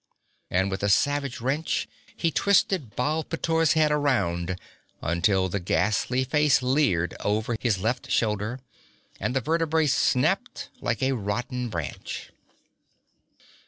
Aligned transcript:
And 0.49 0.71
with 0.71 0.81
a 0.81 0.89
savage 0.89 1.41
wrench 1.41 1.87
he 2.17 2.31
twisted 2.31 2.95
Baal 2.95 3.23
pteor's 3.23 3.73
head 3.73 3.91
around 3.91 4.59
until 4.99 5.47
the 5.47 5.59
ghastly 5.59 6.23
face 6.23 6.63
leered 6.63 7.13
over 7.19 7.55
the 7.55 7.69
left 7.73 8.09
shoulder, 8.09 8.59
and 9.19 9.35
the 9.35 9.41
vertebrae 9.41 9.85
snapped 9.85 10.69
like 10.81 11.03
a 11.03 11.11
rotten 11.11 11.69
branch. 11.69 12.31